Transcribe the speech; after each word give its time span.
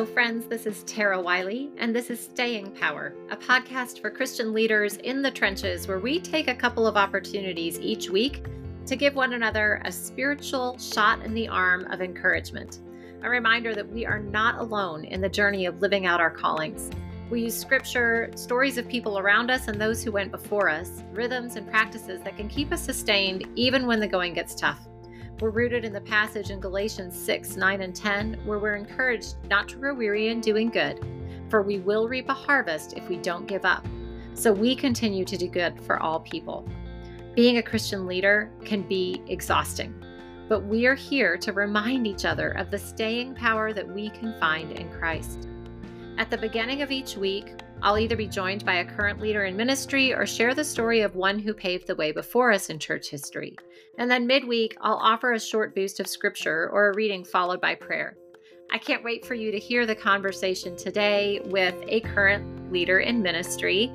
Hello, 0.00 0.10
friends. 0.14 0.46
This 0.46 0.64
is 0.64 0.82
Tara 0.84 1.20
Wiley, 1.20 1.68
and 1.76 1.94
this 1.94 2.08
is 2.08 2.18
Staying 2.18 2.70
Power, 2.70 3.12
a 3.30 3.36
podcast 3.36 4.00
for 4.00 4.08
Christian 4.08 4.54
leaders 4.54 4.96
in 4.96 5.20
the 5.20 5.30
trenches 5.30 5.86
where 5.86 5.98
we 5.98 6.18
take 6.18 6.48
a 6.48 6.54
couple 6.54 6.86
of 6.86 6.96
opportunities 6.96 7.78
each 7.78 8.08
week 8.08 8.46
to 8.86 8.96
give 8.96 9.14
one 9.14 9.34
another 9.34 9.82
a 9.84 9.92
spiritual 9.92 10.78
shot 10.78 11.22
in 11.22 11.34
the 11.34 11.48
arm 11.48 11.84
of 11.90 12.00
encouragement. 12.00 12.78
A 13.24 13.28
reminder 13.28 13.74
that 13.74 13.92
we 13.92 14.06
are 14.06 14.20
not 14.20 14.58
alone 14.58 15.04
in 15.04 15.20
the 15.20 15.28
journey 15.28 15.66
of 15.66 15.82
living 15.82 16.06
out 16.06 16.18
our 16.18 16.30
callings. 16.30 16.88
We 17.28 17.42
use 17.42 17.54
scripture, 17.54 18.30
stories 18.36 18.78
of 18.78 18.88
people 18.88 19.18
around 19.18 19.50
us 19.50 19.68
and 19.68 19.78
those 19.78 20.02
who 20.02 20.12
went 20.12 20.30
before 20.30 20.70
us, 20.70 21.02
rhythms 21.12 21.56
and 21.56 21.68
practices 21.68 22.22
that 22.22 22.38
can 22.38 22.48
keep 22.48 22.72
us 22.72 22.80
sustained 22.80 23.46
even 23.54 23.86
when 23.86 24.00
the 24.00 24.08
going 24.08 24.32
gets 24.32 24.54
tough. 24.54 24.80
We're 25.40 25.48
rooted 25.48 25.86
in 25.86 25.94
the 25.94 26.02
passage 26.02 26.50
in 26.50 26.60
Galatians 26.60 27.18
6, 27.18 27.56
9, 27.56 27.80
and 27.80 27.96
10, 27.96 28.40
where 28.44 28.58
we're 28.58 28.74
encouraged 28.74 29.36
not 29.48 29.70
to 29.70 29.76
grow 29.76 29.94
weary 29.94 30.28
in 30.28 30.42
doing 30.42 30.68
good, 30.68 31.00
for 31.48 31.62
we 31.62 31.78
will 31.78 32.08
reap 32.08 32.28
a 32.28 32.34
harvest 32.34 32.92
if 32.98 33.08
we 33.08 33.16
don't 33.16 33.46
give 33.46 33.64
up. 33.64 33.86
So 34.34 34.52
we 34.52 34.76
continue 34.76 35.24
to 35.24 35.38
do 35.38 35.48
good 35.48 35.80
for 35.80 35.98
all 35.98 36.20
people. 36.20 36.68
Being 37.34 37.56
a 37.56 37.62
Christian 37.62 38.06
leader 38.06 38.50
can 38.66 38.82
be 38.82 39.22
exhausting, 39.28 39.94
but 40.46 40.60
we 40.64 40.84
are 40.84 40.94
here 40.94 41.38
to 41.38 41.54
remind 41.54 42.06
each 42.06 42.26
other 42.26 42.50
of 42.50 42.70
the 42.70 42.78
staying 42.78 43.34
power 43.34 43.72
that 43.72 43.88
we 43.88 44.10
can 44.10 44.38
find 44.40 44.72
in 44.72 44.90
Christ. 44.90 45.48
At 46.18 46.28
the 46.28 46.36
beginning 46.36 46.82
of 46.82 46.90
each 46.90 47.16
week, 47.16 47.54
I'll 47.82 47.98
either 47.98 48.16
be 48.16 48.26
joined 48.26 48.66
by 48.66 48.74
a 48.76 48.84
current 48.84 49.20
leader 49.20 49.44
in 49.44 49.56
ministry 49.56 50.12
or 50.12 50.26
share 50.26 50.54
the 50.54 50.64
story 50.64 51.00
of 51.00 51.14
one 51.14 51.38
who 51.38 51.54
paved 51.54 51.86
the 51.86 51.94
way 51.94 52.12
before 52.12 52.52
us 52.52 52.68
in 52.68 52.78
church 52.78 53.08
history. 53.08 53.56
And 53.96 54.10
then 54.10 54.26
midweek, 54.26 54.76
I'll 54.82 54.96
offer 54.96 55.32
a 55.32 55.40
short 55.40 55.74
boost 55.74 55.98
of 55.98 56.06
scripture 56.06 56.68
or 56.72 56.88
a 56.90 56.94
reading 56.94 57.24
followed 57.24 57.60
by 57.60 57.74
prayer. 57.74 58.18
I 58.70 58.76
can't 58.76 59.02
wait 59.02 59.24
for 59.24 59.34
you 59.34 59.50
to 59.50 59.58
hear 59.58 59.86
the 59.86 59.94
conversation 59.94 60.76
today 60.76 61.40
with 61.46 61.74
a 61.88 62.00
current 62.00 62.70
leader 62.70 63.00
in 63.00 63.22
ministry 63.22 63.90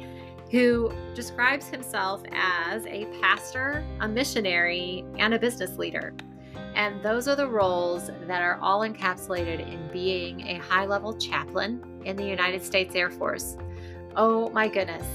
who 0.49 0.91
describes 1.13 1.67
himself 1.67 2.23
as 2.31 2.85
a 2.87 3.05
pastor, 3.21 3.85
a 3.99 4.07
missionary, 4.07 5.05
and 5.19 5.33
a 5.33 5.39
business 5.39 5.77
leader. 5.77 6.15
And 6.75 7.01
those 7.03 7.27
are 7.27 7.35
the 7.35 7.47
roles 7.47 8.09
that 8.27 8.41
are 8.41 8.59
all 8.61 8.81
encapsulated 8.81 9.59
in 9.71 9.89
being 9.93 10.41
a 10.47 10.57
high 10.57 10.85
level 10.85 11.17
chaplain 11.17 12.01
in 12.03 12.15
the 12.15 12.25
United 12.25 12.63
States 12.63 12.95
Air 12.95 13.09
Force. 13.09 13.57
Oh 14.17 14.49
my 14.51 14.69
goodness, 14.69 15.05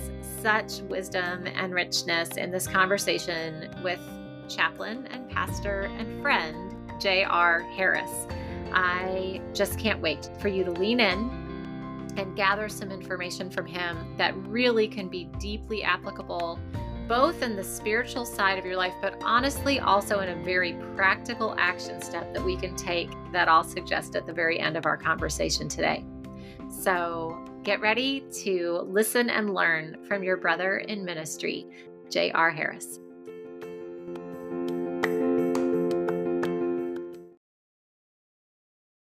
such 0.43 0.83
wisdom 0.83 1.47
and 1.47 1.73
richness 1.73 2.37
in 2.37 2.51
this 2.51 2.67
conversation 2.67 3.75
with 3.83 3.99
chaplain 4.47 5.07
and 5.07 5.31
pastor 5.31 5.91
and 5.97 6.21
friend, 6.21 6.77
J.R. 7.01 7.61
Harris. 7.61 8.27
I 8.75 9.41
just 9.55 9.79
can't 9.79 10.03
wait 10.03 10.29
for 10.39 10.49
you 10.49 10.65
to 10.65 10.73
lean 10.73 11.01
in 11.01 11.31
and 12.19 12.37
gather 12.37 12.69
some 12.69 12.93
information 12.93 13.49
from 13.49 13.65
him 13.65 14.15
that 14.19 14.37
really 14.47 14.87
can 14.87 15.09
be 15.09 15.31
deeply 15.39 15.83
applicable 15.83 16.59
both 17.09 17.43
in 17.43 17.57
the 17.57 17.65
spiritual 17.65 18.27
side 18.27 18.59
of 18.59 18.67
your 18.67 18.77
life, 18.77 18.95
but 19.01 19.17
honestly 19.23 19.81
also 19.81 20.21
in 20.21 20.29
a 20.29 20.45
very 20.45 20.75
practical 20.95 21.57
action 21.59 22.03
step 22.03 22.35
that 22.35 22.45
we 22.45 22.55
can 22.55 22.77
take 22.77 23.11
that 23.33 23.49
I'll 23.49 23.65
suggest 23.65 24.15
at 24.15 24.27
the 24.27 24.33
very 24.33 24.61
end 24.61 24.77
of 24.77 24.85
our 24.85 24.99
conversation 24.99 25.69
today. 25.69 26.05
So 26.69 27.50
get 27.71 27.81
ready 27.81 28.25
to 28.33 28.85
listen 28.89 29.31
and 29.31 29.55
learn 29.55 29.97
from 30.09 30.25
your 30.25 30.37
brother 30.37 30.79
in 30.79 31.05
ministry, 31.05 31.65
J.R. 32.11 32.51
Harris. 32.51 32.99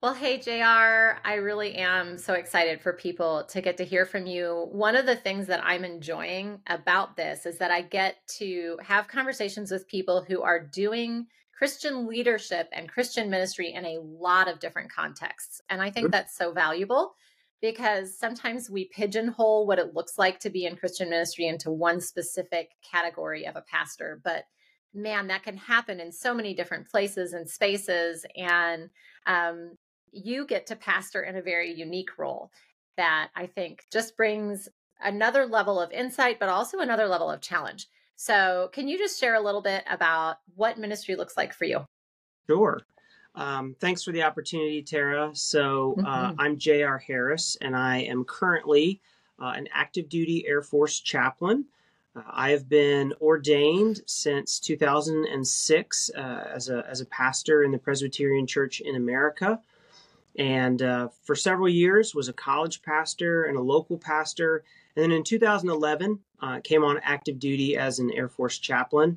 Well, 0.03 0.13
hey, 0.13 0.39
JR, 0.39 1.21
I 1.25 1.35
really 1.35 1.77
am 1.77 2.19
so 2.19 2.35
excited 2.35 2.81
for 2.81 2.95
people 2.95 3.45
to 3.45 3.61
get 3.61 3.77
to 3.77 3.85
hear 3.85 4.05
from 4.05 4.27
you. 4.27 4.67
One 4.73 4.97
of 4.97 5.07
the 5.07 5.15
things 5.15 5.47
that 5.47 5.65
I'm 5.65 5.85
enjoying 5.85 6.59
about 6.67 7.17
this 7.17 7.47
is 7.47 7.59
that 7.59 7.71
I 7.71 7.83
get 7.83 8.17
to 8.39 8.77
have 8.83 9.07
conversations 9.07 9.71
with 9.71 9.87
people 9.87 10.25
who 10.27 10.43
are 10.43 10.59
doing 10.59 11.29
Christian 11.57 12.09
leadership 12.09 12.69
and 12.73 12.89
Christian 12.89 13.31
ministry 13.31 13.73
in 13.73 13.85
a 13.85 14.01
lot 14.01 14.49
of 14.49 14.59
different 14.59 14.93
contexts. 14.93 15.61
And 15.71 15.81
I 15.81 15.93
think 15.93 16.11
that's 16.11 16.37
so 16.37 16.51
valuable 16.51 17.15
because 17.61 18.17
sometimes 18.17 18.71
we 18.71 18.87
pigeonhole 18.87 19.67
what 19.67 19.79
it 19.79 19.95
looks 19.95 20.19
like 20.19 20.39
to 20.41 20.51
be 20.51 20.65
in 20.65 20.77
Christian 20.77 21.11
ministry 21.11 21.47
into 21.47 21.71
one 21.71 22.01
specific 22.01 22.71
category 22.89 23.47
of 23.47 23.57
a 23.57 23.65
pastor. 23.71 24.21
But 24.23 24.45
man, 24.95 25.27
that 25.29 25.43
can 25.43 25.57
happen 25.57 26.01
in 26.01 26.13
so 26.13 26.35
many 26.35 26.55
different 26.55 26.89
places 26.89 27.33
and 27.33 27.49
spaces. 27.49 28.25
And 28.37 28.91
um, 29.27 29.77
you 30.13 30.47
get 30.47 30.67
to 30.67 30.77
pastor 30.77 31.23
in 31.23 31.37
a 31.37 31.43
very 31.43 31.73
unique 31.73 32.19
role 32.19 32.51
that 32.97 33.31
I 33.35 33.47
think 33.47 33.85
just 33.93 34.17
brings 34.17 34.69
another 35.01 35.47
level 35.47 35.81
of 35.81 35.93
insight, 35.93 36.39
but 36.41 36.49
also 36.49 36.79
another 36.79 37.07
level 37.07 37.31
of 37.31 37.41
challenge. 37.41 37.87
So, 38.17 38.69
can 38.73 38.89
you 38.89 38.99
just 38.99 39.21
share 39.21 39.37
a 39.37 39.41
little 39.41 39.63
bit 39.63 39.85
about 39.89 40.39
what 40.57 40.77
ministry 40.77 41.15
looks 41.15 41.37
like 41.37 41.55
for 41.55 41.67
you? 41.67 41.85
Sure. 42.51 42.81
Um, 43.39 43.77
thanks 43.79 44.03
for 44.03 44.11
the 44.11 44.25
opportunity, 44.25 44.83
Tara. 44.83 45.31
So, 45.33 45.95
uh, 46.01 46.31
mm-hmm. 46.31 46.41
I'm 46.41 46.59
J.R. 46.59 46.99
Harris, 46.99 47.57
and 47.61 47.77
I 47.77 47.99
am 47.99 48.25
currently 48.25 49.01
uh, 49.41 49.53
an 49.55 49.69
active 49.73 50.09
duty 50.09 50.45
Air 50.45 50.61
Force 50.61 50.99
chaplain. 50.99 51.65
Uh, 52.17 52.23
I 52.29 52.51
have 52.51 52.69
been 52.69 53.15
ordained 53.21 54.01
since 54.07 54.59
2006 54.59 56.11
uh, 56.17 56.21
as, 56.53 56.69
a, 56.69 56.85
as 56.89 57.01
a 57.01 57.07
pastor 57.07 57.63
in 57.63 57.71
the 57.71 57.79
Presbyterian 57.79 58.45
Church 58.45 58.81
in 58.81 58.97
America. 58.97 59.61
And 60.37 60.83
uh, 60.83 61.09
for 61.23 61.37
several 61.37 61.69
years 61.69 62.17
was 62.17 62.29
a 62.29 62.33
college 62.33 62.83
pastor 62.83 63.45
and 63.45 63.57
a 63.57 63.63
local 63.63 63.99
pastor. 63.99 64.65
And 64.97 65.05
then 65.05 65.13
in 65.13 65.23
2011, 65.23 66.19
uh, 66.43 66.59
came 66.65 66.83
on 66.83 66.99
active 67.05 67.39
duty 67.39 67.77
as 67.77 68.01
an 68.01 68.11
Air 68.11 68.29
Force 68.29 68.59
chaplain. 68.59 69.17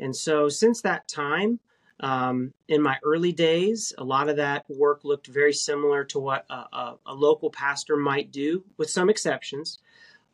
And 0.00 0.16
so 0.16 0.48
since 0.48 0.80
that 0.80 1.08
time, 1.08 1.60
um, 2.00 2.52
in 2.68 2.82
my 2.82 2.96
early 3.04 3.32
days, 3.32 3.92
a 3.98 4.04
lot 4.04 4.28
of 4.28 4.36
that 4.36 4.64
work 4.68 5.04
looked 5.04 5.28
very 5.28 5.52
similar 5.52 6.04
to 6.04 6.18
what 6.18 6.44
a, 6.50 6.54
a, 6.54 6.98
a 7.06 7.14
local 7.14 7.50
pastor 7.50 7.96
might 7.96 8.32
do, 8.32 8.64
with 8.76 8.90
some 8.90 9.08
exceptions. 9.08 9.78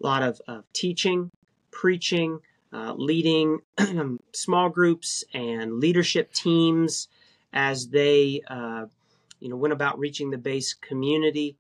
A 0.03 0.07
lot 0.07 0.23
of, 0.23 0.41
of 0.49 0.65
teaching, 0.73 1.31
preaching, 1.71 2.41
uh, 2.73 2.95
leading 2.97 3.59
small 4.33 4.69
groups 4.69 5.25
and 5.35 5.81
leadership 5.81 6.33
teams 6.33 7.09
as 7.53 7.89
they 7.89 8.41
uh, 8.49 8.87
you 9.41 9.49
know 9.49 9.57
went 9.57 9.73
about 9.73 9.99
reaching 9.99 10.31
the 10.31 10.39
base 10.39 10.73
community. 10.75 11.57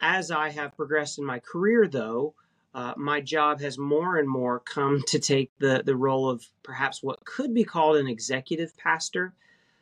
As 0.00 0.30
I 0.30 0.50
have 0.50 0.76
progressed 0.76 1.18
in 1.18 1.24
my 1.24 1.38
career, 1.38 1.86
though, 1.86 2.34
uh, 2.74 2.92
my 2.96 3.20
job 3.20 3.60
has 3.60 3.78
more 3.78 4.18
and 4.18 4.28
more 4.28 4.60
come 4.60 5.02
to 5.06 5.18
take 5.18 5.50
the 5.58 5.82
the 5.84 5.96
role 5.96 6.28
of 6.28 6.44
perhaps 6.62 7.02
what 7.02 7.24
could 7.24 7.54
be 7.54 7.64
called 7.64 7.96
an 7.96 8.06
executive 8.06 8.76
pastor 8.76 9.34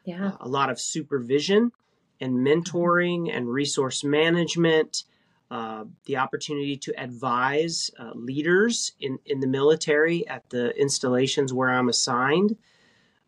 yeah. 0.04 0.28
Uh, 0.28 0.36
a 0.40 0.48
lot 0.48 0.70
of 0.70 0.80
supervision 0.80 1.72
and 2.20 2.34
mentoring 2.34 3.34
and 3.34 3.48
resource 3.48 4.04
management, 4.04 5.04
uh, 5.50 5.84
the 6.06 6.16
opportunity 6.16 6.76
to 6.76 6.92
advise 7.00 7.90
uh, 7.98 8.12
leaders 8.14 8.92
in, 9.00 9.18
in 9.26 9.40
the 9.40 9.46
military 9.46 10.26
at 10.28 10.48
the 10.50 10.70
installations 10.80 11.52
where 11.52 11.68
I'm 11.68 11.88
assigned. 11.88 12.56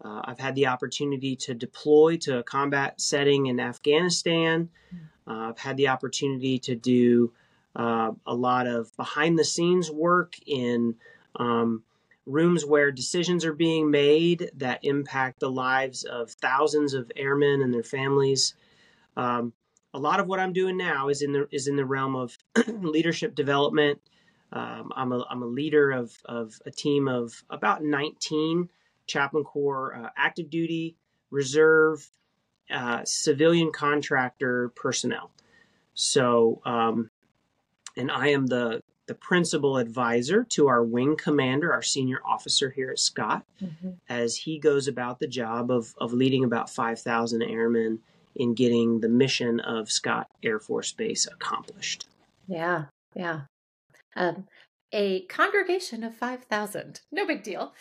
Uh, 0.02 0.22
I've 0.24 0.38
had 0.38 0.54
the 0.54 0.66
opportunity 0.66 1.36
to 1.36 1.54
deploy 1.54 2.16
to 2.18 2.38
a 2.38 2.42
combat 2.42 3.00
setting 3.00 3.46
in 3.46 3.60
Afghanistan. 3.60 4.68
Mm. 4.94 4.98
Uh, 5.26 5.48
I've 5.50 5.58
had 5.58 5.76
the 5.76 5.88
opportunity 5.88 6.58
to 6.60 6.74
do 6.74 7.32
uh, 7.76 8.12
a 8.26 8.34
lot 8.34 8.66
of 8.66 8.94
behind 8.96 9.38
the 9.38 9.44
scenes 9.44 9.90
work 9.90 10.34
in 10.46 10.94
um, 11.36 11.82
rooms 12.26 12.64
where 12.64 12.90
decisions 12.90 13.44
are 13.44 13.52
being 13.52 13.90
made 13.90 14.50
that 14.56 14.80
impact 14.82 15.40
the 15.40 15.50
lives 15.50 16.04
of 16.04 16.30
thousands 16.30 16.94
of 16.94 17.10
airmen 17.16 17.62
and 17.62 17.74
their 17.74 17.82
families. 17.82 18.54
Um, 19.16 19.52
a 19.92 19.98
lot 19.98 20.20
of 20.20 20.26
what 20.26 20.40
I'm 20.40 20.52
doing 20.52 20.76
now 20.76 21.08
is 21.08 21.22
in 21.22 21.32
the 21.32 21.46
is 21.52 21.68
in 21.68 21.76
the 21.76 21.84
realm 21.84 22.16
of 22.16 22.36
leadership 22.66 23.34
development. 23.34 24.00
Um, 24.52 24.92
I'm 24.94 25.12
a 25.12 25.24
I'm 25.30 25.42
a 25.42 25.46
leader 25.46 25.90
of 25.90 26.12
of 26.24 26.60
a 26.66 26.70
team 26.70 27.08
of 27.08 27.42
about 27.50 27.82
19 27.82 28.68
chaplain 29.06 29.44
corps 29.44 29.94
uh, 29.94 30.10
active 30.16 30.50
duty, 30.50 30.96
reserve, 31.30 32.08
uh, 32.72 33.02
civilian 33.04 33.70
contractor 33.72 34.70
personnel. 34.74 35.30
So, 35.94 36.60
um, 36.64 37.10
and 37.96 38.10
I 38.10 38.28
am 38.28 38.46
the 38.46 38.82
the 39.06 39.14
principal 39.14 39.76
advisor 39.76 40.44
to 40.44 40.68
our 40.68 40.82
wing 40.82 41.16
commander, 41.16 41.72
our 41.72 41.82
senior 41.82 42.20
officer 42.24 42.70
here 42.70 42.90
at 42.90 42.98
Scott, 42.98 43.44
mm-hmm. 43.62 43.90
as 44.08 44.34
he 44.36 44.58
goes 44.58 44.88
about 44.88 45.18
the 45.18 45.26
job 45.26 45.70
of, 45.70 45.94
of 45.98 46.12
leading 46.12 46.42
about 46.42 46.70
5,000 46.70 47.42
airmen 47.42 48.00
in 48.34 48.54
getting 48.54 49.00
the 49.00 49.08
mission 49.08 49.60
of 49.60 49.90
Scott 49.90 50.28
Air 50.42 50.58
Force 50.58 50.92
Base 50.92 51.26
accomplished. 51.26 52.06
Yeah, 52.48 52.86
yeah. 53.14 53.42
Um, 54.16 54.46
a 54.92 55.22
congregation 55.22 56.02
of 56.04 56.14
5,000. 56.14 57.00
No 57.12 57.26
big 57.26 57.42
deal. 57.42 57.74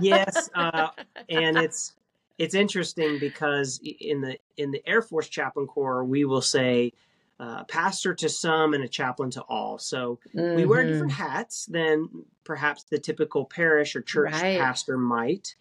yes, 0.00 0.48
uh, 0.54 0.88
and 1.28 1.56
it's 1.56 1.94
it's 2.36 2.54
interesting 2.54 3.18
because 3.20 3.80
in 4.00 4.20
the 4.20 4.38
in 4.56 4.72
the 4.72 4.82
Air 4.88 5.02
Force 5.02 5.28
Chaplain 5.28 5.66
Corps, 5.66 6.04
we 6.04 6.24
will 6.24 6.42
say 6.42 6.92
uh, 7.40 7.64
pastor 7.64 8.14
to 8.14 8.28
some 8.28 8.74
and 8.74 8.84
a 8.84 8.88
chaplain 8.88 9.30
to 9.30 9.42
all. 9.42 9.78
So 9.78 10.20
mm-hmm. 10.34 10.56
we 10.56 10.66
wear 10.66 10.84
different 10.84 11.12
mm-hmm. 11.12 11.22
hats 11.22 11.66
than 11.66 12.08
perhaps 12.44 12.84
the 12.84 12.98
typical 12.98 13.44
parish 13.44 13.96
or 13.96 14.02
church 14.02 14.32
right. 14.32 14.58
pastor 14.58 14.96
might. 14.96 15.56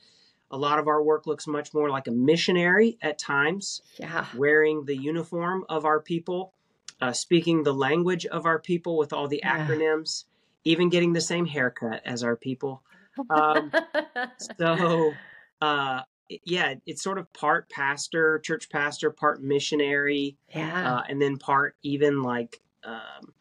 A 0.51 0.57
lot 0.57 0.77
of 0.77 0.87
our 0.87 1.01
work 1.01 1.25
looks 1.25 1.47
much 1.47 1.73
more 1.73 1.89
like 1.89 2.07
a 2.07 2.11
missionary 2.11 2.97
at 3.01 3.17
times, 3.17 3.81
yeah. 3.97 4.25
wearing 4.35 4.85
the 4.85 4.95
uniform 4.95 5.65
of 5.67 5.85
our 5.85 5.99
people, 5.99 6.53
uh, 7.01 7.11
speaking 7.11 7.63
the 7.63 7.73
language 7.73 8.27
of 8.27 8.45
our 8.45 8.59
people 8.59 8.95
with 8.95 9.13
all 9.13 9.27
the 9.27 9.41
yeah. 9.43 9.65
acronyms, 9.65 10.25
even 10.63 10.89
getting 10.89 11.13
the 11.13 11.21
same 11.21 11.47
haircut 11.47 12.01
as 12.05 12.23
our 12.23 12.35
people. 12.35 12.83
Um, 13.29 13.71
so, 14.57 15.13
uh, 15.61 16.01
yeah, 16.29 16.75
it's 16.85 17.03
sort 17.03 17.17
of 17.17 17.31
part 17.33 17.69
pastor, 17.69 18.39
church 18.39 18.69
pastor, 18.69 19.11
part 19.11 19.41
missionary, 19.41 20.37
yeah, 20.53 20.95
uh, 20.95 21.03
and 21.07 21.21
then 21.21 21.37
part 21.37 21.75
even 21.83 22.21
like 22.21 22.61
um, 22.83 23.33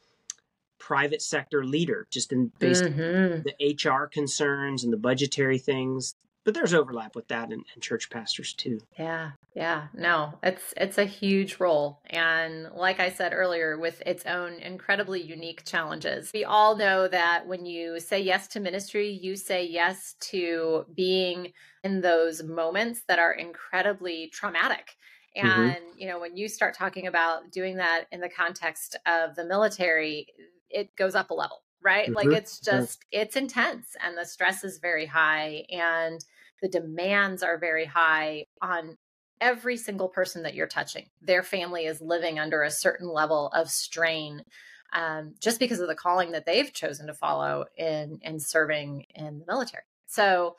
private 0.79 1.23
sector 1.23 1.64
leader, 1.64 2.06
just 2.11 2.32
in 2.32 2.50
based 2.58 2.84
mm-hmm. 2.84 3.43
the 3.44 3.76
HR 3.90 4.06
concerns 4.06 4.84
and 4.84 4.93
the 4.93 4.99
budgetary 4.99 5.58
things 5.58 6.14
but 6.44 6.54
there's 6.54 6.74
overlap 6.74 7.14
with 7.14 7.28
that 7.28 7.52
and, 7.52 7.64
church 7.80 8.10
pastors 8.10 8.52
too 8.52 8.78
yeah 8.98 9.30
yeah 9.54 9.88
no 9.94 10.34
it's 10.42 10.72
it's 10.76 10.98
a 10.98 11.04
huge 11.04 11.58
role 11.58 12.00
and 12.06 12.68
like 12.74 13.00
i 13.00 13.10
said 13.10 13.32
earlier 13.32 13.78
with 13.78 14.02
its 14.06 14.24
own 14.26 14.54
incredibly 14.54 15.20
unique 15.20 15.64
challenges 15.64 16.30
we 16.32 16.44
all 16.44 16.76
know 16.76 17.08
that 17.08 17.46
when 17.46 17.66
you 17.66 17.98
say 17.98 18.20
yes 18.20 18.46
to 18.46 18.60
ministry 18.60 19.10
you 19.10 19.34
say 19.34 19.64
yes 19.64 20.14
to 20.20 20.84
being 20.94 21.52
in 21.82 22.00
those 22.00 22.42
moments 22.42 23.02
that 23.08 23.18
are 23.18 23.32
incredibly 23.32 24.28
traumatic 24.28 24.96
mm-hmm. 25.36 25.48
and 25.48 25.74
mm-hmm. 25.74 25.98
you 25.98 26.06
know 26.06 26.20
when 26.20 26.36
you 26.36 26.48
start 26.48 26.74
talking 26.76 27.06
about 27.06 27.50
doing 27.50 27.76
that 27.76 28.04
in 28.12 28.20
the 28.20 28.28
context 28.28 28.96
of 29.06 29.34
the 29.34 29.44
military 29.44 30.26
it 30.70 30.94
goes 30.96 31.14
up 31.14 31.30
a 31.30 31.34
level 31.34 31.62
right? 31.82 32.06
Mm-hmm. 32.06 32.14
Like 32.14 32.38
it's 32.38 32.61
just, 32.61 33.05
yeah. 33.11 33.23
it's 33.23 33.37
intense 33.37 33.96
and 34.02 34.17
the 34.17 34.25
stress 34.25 34.64
is 34.64 34.79
very 34.79 35.06
high 35.06 35.64
and 35.70 36.25
the 36.61 36.69
demands 36.69 37.43
are 37.43 37.58
very 37.58 37.84
high 37.84 38.46
on 38.61 38.96
every 39.40 39.76
single 39.76 40.08
person 40.08 40.44
that 40.44 40.55
you're 40.55 40.69
touching. 40.69 41.06
Their 41.20 41.43
family 41.43 41.87
is 41.87 42.00
living 42.00 42.38
under 42.38 42.62
a 42.62 42.70
certain 42.70 43.08
level 43.08 43.49
of 43.49 43.70
strain 43.70 44.44
um, 44.93 45.34
just 45.40 45.58
because 45.58 45.81
of 45.81 45.88
the 45.88 45.94
calling 45.94 46.32
that 46.32 46.46
they've 46.46 46.73
chosen 46.73 47.06
to 47.06 47.14
follow 47.14 47.64
in, 47.76 48.20
in 48.23 48.38
serving 48.38 49.06
in 49.14 49.40
the 49.40 49.46
military. 49.46 49.84
So, 50.06 50.56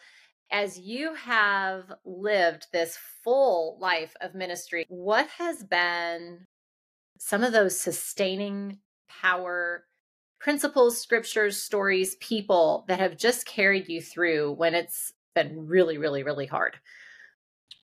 as 0.52 0.78
you 0.78 1.16
have 1.16 1.92
lived 2.06 2.68
this 2.72 2.98
full 3.24 3.78
life 3.80 4.14
of 4.22 4.36
ministry, 4.36 4.86
what 4.88 5.28
has 5.38 5.64
been 5.64 6.46
some 7.18 7.44
of 7.44 7.54
those 7.54 7.80
sustaining 7.80 8.80
power 9.22 9.86
principles, 10.44 11.00
scriptures, 11.00 11.56
stories, 11.56 12.16
people 12.16 12.84
that 12.90 13.00
have 13.00 13.16
just 13.16 13.46
carried 13.46 13.88
you 13.88 14.02
through 14.02 14.52
when 14.52 14.76
it's 14.76 15.14
been 15.34 15.66
really, 15.68 15.98
really, 15.98 16.22
really 16.22 16.46
hard? 16.46 16.76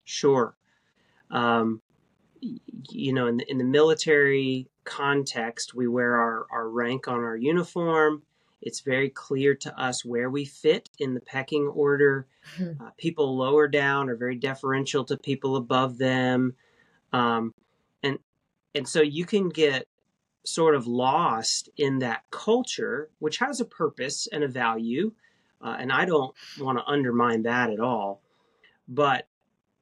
Sure. 0.04 0.58
Um, 1.32 1.82
you 2.42 3.14
know, 3.14 3.28
in 3.28 3.38
the, 3.38 3.50
in 3.50 3.60
the 3.60 3.64
military 3.64 4.68
context, 4.84 5.74
we 5.74 5.88
wear 5.88 6.18
our, 6.18 6.48
our 6.52 6.70
rank 6.70 7.08
on 7.08 7.20
our 7.20 7.38
uniform. 7.38 8.24
It's 8.62 8.82
very 8.82 9.10
clear 9.10 9.56
to 9.56 9.82
us 9.82 10.04
where 10.04 10.30
we 10.30 10.44
fit 10.44 10.90
in 11.00 11.14
the 11.14 11.22
pecking 11.22 11.68
order. 11.68 12.28
Mm-hmm. 12.58 12.84
Uh, 12.84 12.90
people 12.98 13.38
lower 13.38 13.70
down 13.70 14.10
are 14.10 14.18
very 14.18 14.36
deferential 14.36 15.06
to 15.06 15.16
people 15.16 15.56
above 15.56 15.98
them. 15.98 16.56
Um, 17.14 17.54
and 18.04 18.20
and 18.76 18.86
so 18.86 19.02
you 19.02 19.26
can 19.26 19.48
get 19.48 19.88
sort 20.46 20.76
of 20.76 20.88
lost 20.88 21.70
in 21.78 22.00
that 22.00 22.24
culture, 22.32 23.10
which 23.20 23.38
has 23.38 23.60
a 23.60 23.66
purpose 23.66 24.28
and 24.32 24.44
a 24.44 24.48
value. 24.48 25.12
Uh, 25.62 25.76
and 25.80 25.92
I 25.92 26.06
don't 26.06 26.34
want 26.60 26.78
to 26.78 26.86
undermine 26.86 27.44
that 27.44 27.70
at 27.70 27.80
all. 27.80 28.22
But 28.88 29.28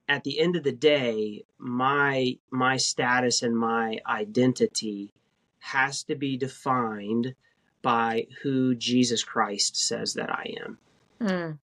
at 0.10 0.24
the 0.24 0.40
end 0.40 0.56
of 0.56 0.64
the 0.64 0.72
day, 0.72 1.46
my 1.58 2.38
my 2.50 2.78
status 2.78 3.44
and 3.44 3.58
my 3.58 4.00
identity 4.08 5.14
has 5.60 6.04
to 6.04 6.16
be 6.16 6.38
defined 6.38 7.36
by 7.82 8.28
who 8.42 8.74
Jesus 8.76 9.24
Christ 9.24 9.76
says 9.76 10.14
that 10.16 10.32
I 10.32 10.56
am. 10.66 10.78
Mm. 11.22 11.58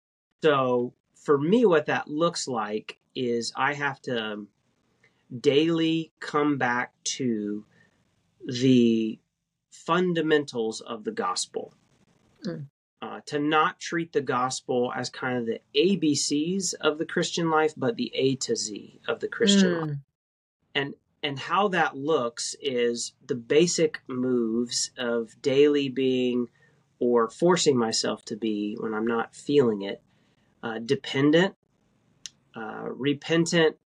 So 0.44 0.94
for 1.16 1.38
me, 1.38 1.66
what 1.66 1.86
that 1.86 2.08
looks 2.08 2.48
like 2.48 2.98
is 3.16 3.54
I 3.56 3.74
have 3.74 4.02
to 4.04 4.48
daily 5.40 6.12
come 6.20 6.58
back 6.58 6.94
to 7.04 7.66
the 8.46 9.20
fundamentals 9.72 10.82
of 10.82 11.04
the 11.04 11.12
gospel. 11.12 11.74
Mm. 12.46 12.68
Uh, 13.04 13.20
to 13.26 13.40
not 13.40 13.80
treat 13.80 14.14
the 14.14 14.22
gospel 14.22 14.94
as 14.96 15.10
kind 15.10 15.40
of 15.40 15.48
the 15.48 15.60
ABCs 15.76 16.76
of 16.82 17.00
the 17.00 17.06
Christian 17.06 17.50
life, 17.50 17.74
but 17.76 17.96
the 17.96 18.12
A 18.14 18.36
to 18.36 18.56
Z 18.56 19.02
of 19.08 19.20
the 19.20 19.28
Christian 19.28 19.72
mm. 19.72 19.82
life. 19.82 19.98
And 20.76 20.94
and 21.24 21.40
how 21.40 21.68
that 21.70 21.96
looks 21.96 22.56
is 22.62 23.14
the 23.26 23.36
basic 23.36 24.02
moves 24.08 24.92
of 24.98 25.40
daily 25.42 25.90
being 25.90 26.48
or 27.00 27.30
forcing 27.30 27.78
myself 27.78 28.24
to 28.26 28.36
be 28.36 28.76
when 28.80 28.94
I'm 28.94 29.08
not 29.08 29.36
feeling 29.36 29.82
it, 29.82 30.02
uh, 30.62 30.80
dependent, 30.80 31.56
uh, 32.56 32.86
repentant, 32.86 33.78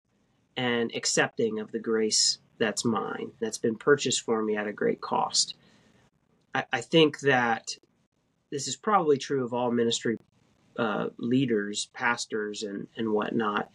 and 0.56 0.94
accepting 0.94 1.58
of 1.58 1.72
the 1.72 1.78
grace 1.78 2.38
that's 2.58 2.84
mine, 2.84 3.32
that's 3.40 3.58
been 3.58 3.76
purchased 3.76 4.22
for 4.22 4.42
me 4.42 4.56
at 4.56 4.66
a 4.66 4.72
great 4.72 5.00
cost. 5.00 5.54
I, 6.54 6.64
I 6.72 6.80
think 6.80 7.20
that 7.20 7.76
this 8.50 8.68
is 8.68 8.76
probably 8.76 9.18
true 9.18 9.44
of 9.44 9.52
all 9.52 9.70
ministry 9.70 10.18
uh, 10.78 11.08
leaders, 11.18 11.86
pastors, 11.94 12.62
and, 12.62 12.86
and 12.96 13.10
whatnot, 13.10 13.70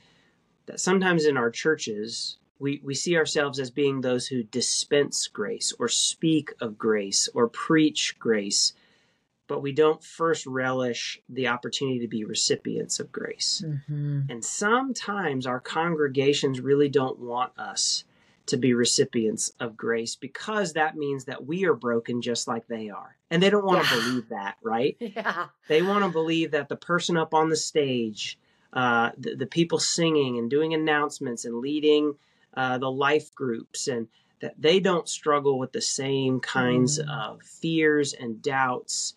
that 0.68 0.80
sometimes 0.80 1.26
in 1.26 1.38
our 1.38 1.50
churches, 1.50 2.38
we, 2.60 2.80
we 2.84 2.94
see 2.94 3.18
ourselves 3.18 3.60
as 3.60 3.72
being 3.72 4.02
those 4.02 4.28
who 4.28 4.44
dispense 4.44 5.28
grace 5.28 5.74
or 5.80 5.88
speak 5.88 6.54
of 6.62 6.78
grace 6.78 7.28
or 7.34 7.48
preach 7.48 8.16
grace, 8.20 8.74
but 9.48 9.62
we 9.62 9.72
don't 9.72 10.04
first 10.04 10.46
relish 10.46 11.20
the 11.28 11.48
opportunity 11.48 12.00
to 12.00 12.08
be 12.08 12.24
recipients 12.24 13.00
of 13.00 13.12
grace. 13.12 13.64
Mm-hmm. 13.66 14.22
And 14.30 14.46
sometimes 14.46 15.48
our 15.48 15.60
congregations 15.60 16.62
really 16.62 16.90
don't 16.90 17.20
want 17.20 17.58
us 17.58 18.04
to 18.48 18.58
be 18.58 18.74
recipients 18.74 19.52
of 19.60 19.78
grace 19.78 20.16
because 20.16 20.74
that 20.74 20.96
means 20.96 21.26
that 21.26 21.46
we 21.46 21.66
are 21.66 21.74
broken 21.74 22.22
just 22.22 22.48
like 22.48 22.68
they 22.68 22.90
are. 22.90 23.16
And 23.30 23.42
they 23.42 23.50
don't 23.50 23.66
want 23.66 23.86
to 23.86 23.96
believe 23.96 24.30
that, 24.30 24.58
right? 24.62 24.98
Yeah. 25.00 25.48
They 25.68 25.82
want 25.82 26.04
to 26.04 26.10
believe 26.10 26.52
that 26.52 26.70
the 26.70 26.76
person 26.76 27.18
up 27.18 27.34
on 27.34 27.50
the 27.50 27.56
stage, 27.56 28.38
uh, 28.74 29.12
the, 29.18 29.36
the, 29.36 29.46
people 29.46 29.80
singing 29.80 30.38
and 30.38 30.50
doing 30.50 30.74
announcements 30.74 31.46
and 31.46 31.60
leading 31.60 32.16
uh, 32.56 32.78
the 32.78 32.92
life 32.92 33.34
groups, 33.36 33.88
and 33.88 34.08
that 34.42 34.56
they 34.58 34.80
don't 34.80 35.08
struggle 35.08 35.60
with 35.60 35.72
the 35.72 35.82
same 35.82 36.40
kinds 36.40 37.00
mm. 37.00 37.10
of 37.10 37.42
fears 37.44 38.14
and 38.14 38.42
doubts 38.42 39.16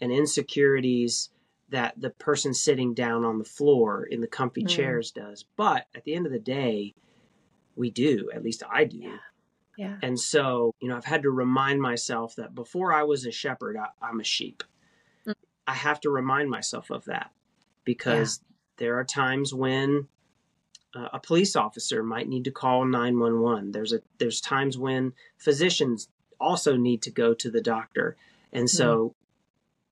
and 0.00 0.12
insecurities 0.12 1.30
that 1.70 2.00
the 2.00 2.10
person 2.10 2.54
sitting 2.54 2.94
down 2.94 3.24
on 3.24 3.38
the 3.38 3.44
floor 3.44 4.04
in 4.04 4.20
the 4.20 4.26
comfy 4.26 4.62
mm. 4.62 4.68
chairs 4.68 5.10
does. 5.10 5.44
But 5.56 5.86
at 5.94 6.04
the 6.04 6.14
end 6.14 6.26
of 6.26 6.32
the 6.32 6.38
day, 6.38 6.94
we 7.76 7.90
do 7.90 8.30
at 8.34 8.42
least 8.42 8.62
i 8.70 8.84
do 8.84 8.98
yeah. 8.98 9.16
yeah. 9.76 9.96
and 10.02 10.18
so 10.18 10.74
you 10.80 10.88
know 10.88 10.96
i've 10.96 11.04
had 11.04 11.22
to 11.22 11.30
remind 11.30 11.80
myself 11.80 12.34
that 12.36 12.54
before 12.54 12.92
i 12.92 13.02
was 13.02 13.26
a 13.26 13.30
shepherd 13.30 13.76
I, 13.76 14.08
am 14.08 14.20
a 14.20 14.24
sheep 14.24 14.62
mm. 15.26 15.34
i 15.66 15.74
have 15.74 16.00
to 16.00 16.10
remind 16.10 16.50
myself 16.50 16.90
of 16.90 17.04
that 17.04 17.30
because 17.84 18.40
yeah. 18.42 18.54
there 18.78 18.98
are 18.98 19.04
times 19.04 19.54
when 19.54 20.08
uh, 20.94 21.08
a 21.12 21.18
police 21.18 21.56
officer 21.56 22.02
might 22.02 22.28
need 22.28 22.44
to 22.44 22.50
call 22.50 22.84
911 22.84 23.72
there's 23.72 23.92
a 23.92 24.00
there's 24.18 24.40
times 24.40 24.78
when 24.78 25.12
physicians 25.38 26.08
also 26.40 26.76
need 26.76 27.02
to 27.02 27.10
go 27.10 27.34
to 27.34 27.50
the 27.50 27.60
doctor 27.60 28.16
and 28.52 28.68
so 28.68 29.08
mm. 29.08 29.14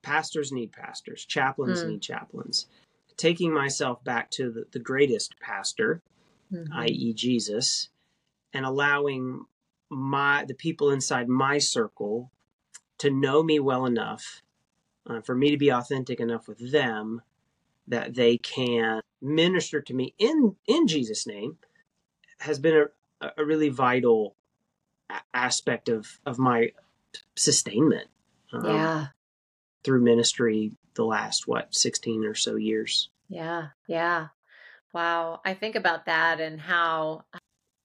pastors 0.03 0.53
need 0.53 0.73
pastors 0.73 1.25
chaplains 1.25 1.83
mm. 1.83 1.89
need 1.89 2.03
chaplains 2.03 2.67
taking 3.17 3.53
myself 3.53 4.03
back 4.03 4.31
to 4.31 4.51
the, 4.51 4.67
the 4.73 4.79
greatest 4.79 5.39
pastor 5.41 6.03
mm-hmm. 6.55 6.73
i.e., 6.79 7.13
Jesus, 7.15 7.89
and 8.53 8.65
allowing 8.65 9.45
my 9.91 10.45
the 10.45 10.55
people 10.55 10.91
inside 10.91 11.29
my 11.29 11.59
circle 11.59 12.31
to 12.99 13.11
know 13.11 13.43
me 13.43 13.59
well 13.59 13.87
enough 13.87 14.43
uh, 15.07 15.21
for 15.21 15.35
me 15.35 15.51
to 15.51 15.57
be 15.57 15.71
authentic 15.71 16.21
enough 16.21 16.49
with 16.49 16.73
them 16.73 17.23
that 17.87 18.15
they 18.15 18.39
can 18.39 19.01
minister 19.21 19.81
to 19.81 19.95
me 19.95 20.15
in 20.19 20.57
in 20.67 20.87
Jesus' 20.87 21.27
name 21.27 21.59
has 22.41 22.59
been 22.59 22.87
a, 23.21 23.31
a 23.37 23.45
really 23.45 23.69
vital 23.69 24.37
a- 25.11 25.21
aspect 25.33 25.89
of 25.89 26.21
of 26.27 26.39
my 26.39 26.73
sustainment. 27.37 28.09
Um, 28.53 28.65
yeah. 28.65 29.07
Through 29.83 30.03
ministry, 30.03 30.73
the 30.95 31.05
last 31.05 31.47
what 31.47 31.75
sixteen 31.75 32.25
or 32.25 32.35
so 32.35 32.57
years. 32.57 33.11
Yeah, 33.29 33.69
yeah. 33.87 34.29
Wow. 34.95 35.41
I 35.45 35.55
think 35.55 35.75
about 35.75 36.07
that 36.07 36.41
and 36.41 36.61
how 36.61 37.25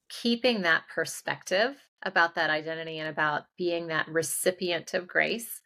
keeping 0.10 0.62
that 0.62 0.84
perspective 0.94 1.76
about 2.04 2.36
that 2.36 2.50
identity 2.50 3.00
and 3.00 3.10
about 3.10 3.44
being 3.58 3.88
that 3.88 4.08
recipient 4.08 4.94
of 4.94 5.08
grace 5.08 5.62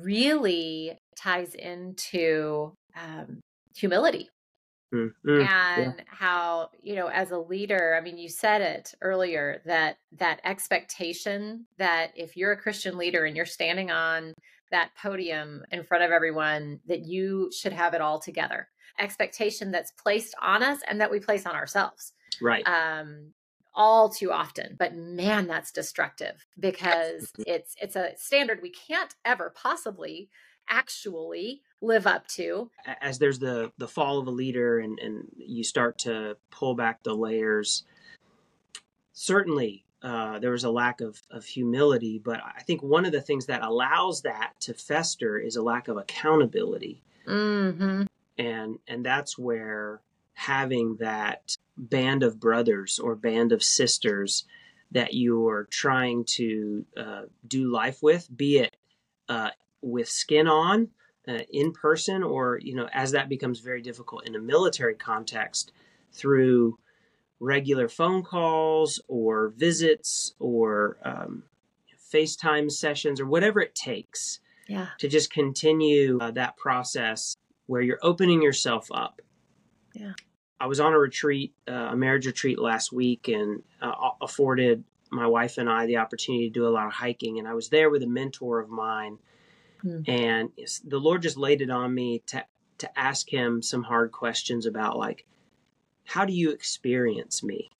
really 0.00 0.98
ties 1.16 1.54
into 1.54 2.72
um, 2.96 3.40
humility 3.76 4.28
mm, 4.92 5.10
mm, 5.26 5.40
and 5.40 5.94
yeah. 5.96 6.04
how 6.06 6.70
you 6.82 6.96
know 6.96 7.08
as 7.08 7.30
a 7.30 7.38
leader 7.38 7.94
i 7.96 8.02
mean 8.02 8.18
you 8.18 8.28
said 8.28 8.60
it 8.60 8.94
earlier 9.02 9.60
that 9.64 9.98
that 10.12 10.40
expectation 10.44 11.66
that 11.78 12.10
if 12.16 12.36
you're 12.36 12.52
a 12.52 12.60
christian 12.60 12.96
leader 12.96 13.26
and 13.26 13.36
you're 13.36 13.46
standing 13.46 13.90
on 13.90 14.32
that 14.72 14.90
podium 15.00 15.62
in 15.70 15.84
front 15.84 16.02
of 16.02 16.10
everyone 16.10 16.80
that 16.88 17.04
you 17.04 17.50
should 17.52 17.72
have 17.72 17.94
it 17.94 18.00
all 18.00 18.18
together 18.18 18.66
expectation 18.98 19.70
that's 19.70 19.90
placed 19.92 20.34
on 20.42 20.62
us 20.62 20.80
and 20.88 21.00
that 21.00 21.10
we 21.10 21.20
place 21.20 21.46
on 21.46 21.54
ourselves. 21.54 22.12
Right. 22.40 22.66
Um 22.66 23.32
all 23.74 24.08
too 24.08 24.32
often. 24.32 24.74
But 24.78 24.94
man 24.94 25.46
that's 25.46 25.70
destructive 25.70 26.46
because 26.58 27.32
it's 27.46 27.74
it's 27.80 27.96
a 27.96 28.12
standard 28.16 28.60
we 28.62 28.70
can't 28.70 29.14
ever 29.24 29.52
possibly 29.54 30.30
actually 30.68 31.62
live 31.80 32.06
up 32.06 32.26
to. 32.26 32.70
As 33.00 33.18
there's 33.18 33.38
the 33.38 33.70
the 33.78 33.88
fall 33.88 34.18
of 34.18 34.26
a 34.26 34.30
leader 34.30 34.78
and 34.78 34.98
and 34.98 35.28
you 35.36 35.62
start 35.62 35.98
to 35.98 36.36
pull 36.50 36.74
back 36.74 37.02
the 37.02 37.14
layers 37.14 37.84
certainly 39.12 39.82
uh, 40.02 40.38
there 40.38 40.50
was 40.50 40.64
a 40.64 40.70
lack 40.70 41.00
of, 41.00 41.20
of 41.30 41.44
humility 41.44 42.20
but 42.22 42.38
i 42.56 42.62
think 42.62 42.82
one 42.82 43.06
of 43.06 43.12
the 43.12 43.20
things 43.20 43.46
that 43.46 43.62
allows 43.62 44.20
that 44.22 44.52
to 44.60 44.74
fester 44.74 45.38
is 45.38 45.56
a 45.56 45.62
lack 45.62 45.88
of 45.88 45.96
accountability. 45.96 47.02
Mm-hmm. 47.26 48.02
And 48.38 48.78
and 48.86 49.04
that's 49.04 49.38
where 49.38 50.00
having 50.34 50.96
that 50.96 51.56
band 51.76 52.22
of 52.22 52.38
brothers 52.38 52.98
or 52.98 53.14
band 53.14 53.52
of 53.52 53.62
sisters 53.62 54.44
that 54.92 55.14
you 55.14 55.48
are 55.48 55.64
trying 55.64 56.24
to 56.24 56.84
uh, 56.96 57.22
do 57.46 57.70
life 57.70 58.02
with, 58.02 58.28
be 58.34 58.58
it 58.58 58.76
uh, 59.28 59.50
with 59.82 60.08
skin 60.08 60.46
on, 60.46 60.88
uh, 61.26 61.38
in 61.50 61.72
person, 61.72 62.22
or 62.22 62.58
you 62.62 62.74
know, 62.74 62.88
as 62.92 63.12
that 63.12 63.28
becomes 63.28 63.60
very 63.60 63.82
difficult 63.82 64.26
in 64.26 64.36
a 64.36 64.38
military 64.38 64.94
context, 64.94 65.72
through 66.12 66.78
regular 67.40 67.88
phone 67.88 68.22
calls 68.22 69.00
or 69.08 69.48
visits 69.56 70.34
or 70.38 70.98
um, 71.04 71.42
FaceTime 72.12 72.70
sessions 72.70 73.20
or 73.20 73.26
whatever 73.26 73.60
it 73.60 73.74
takes. 73.74 74.40
Yeah. 74.68 74.88
To 74.98 75.08
just 75.08 75.32
continue 75.32 76.18
uh, 76.20 76.32
that 76.32 76.56
process 76.56 77.36
where 77.66 77.82
you're 77.82 77.98
opening 78.02 78.42
yourself 78.42 78.88
up. 78.92 79.20
Yeah. 79.94 80.12
I 80.58 80.66
was 80.66 80.80
on 80.80 80.92
a 80.92 80.98
retreat, 80.98 81.54
uh, 81.68 81.90
a 81.90 81.96
marriage 81.96 82.26
retreat 82.26 82.58
last 82.58 82.92
week, 82.92 83.28
and 83.28 83.62
uh, 83.82 83.92
afforded 84.20 84.84
my 85.10 85.26
wife 85.26 85.58
and 85.58 85.68
I 85.68 85.86
the 85.86 85.98
opportunity 85.98 86.48
to 86.48 86.52
do 86.52 86.66
a 86.66 86.70
lot 86.70 86.86
of 86.86 86.92
hiking. 86.92 87.38
And 87.38 87.46
I 87.46 87.54
was 87.54 87.68
there 87.68 87.90
with 87.90 88.02
a 88.02 88.08
mentor 88.08 88.60
of 88.60 88.70
mine, 88.70 89.18
mm. 89.84 90.08
and 90.08 90.50
the 90.84 90.98
Lord 90.98 91.22
just 91.22 91.36
laid 91.36 91.60
it 91.60 91.70
on 91.70 91.94
me 91.94 92.22
to 92.28 92.44
to 92.78 92.98
ask 92.98 93.32
him 93.32 93.62
some 93.62 93.82
hard 93.82 94.12
questions 94.12 94.66
about 94.66 94.98
like, 94.98 95.24
how 96.04 96.24
do 96.24 96.32
you 96.32 96.50
experience 96.50 97.42
me? 97.42 97.70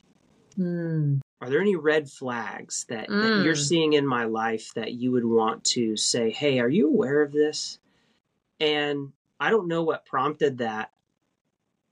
Mm. 0.59 1.21
Are 1.40 1.50
there 1.50 1.61
any 1.61 1.76
red 1.76 2.09
flags 2.09 2.87
that, 2.88 3.09
mm. 3.09 3.23
that 3.23 3.45
you're 3.45 3.55
hmm. 3.55 3.61
seeing 3.61 3.93
in 3.93 4.07
my 4.07 4.25
life 4.25 4.73
that 4.75 4.93
you 4.93 5.12
would 5.12 5.25
want 5.25 5.64
to 5.64 5.97
say, 5.97 6.31
hey, 6.31 6.61
are 6.61 6.69
you 6.69 6.88
aware 6.88 7.21
of 7.21 7.31
this? 7.31 7.78
And 8.59 9.12
I 9.38 9.50
don't 9.50 9.69
know 9.69 9.83
what 9.83 10.07
prompted 10.07 10.59
that 10.59 10.90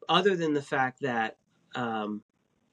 other 0.09 0.37
than 0.37 0.55
the 0.55 0.63
fact 0.63 1.01
that 1.01 1.37
um, 1.75 2.23